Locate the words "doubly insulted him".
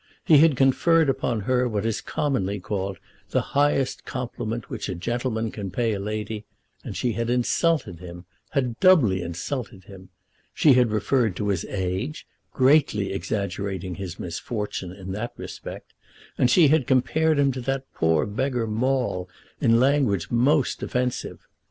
8.79-10.09